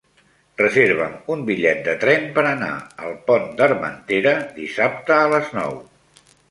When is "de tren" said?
1.89-2.25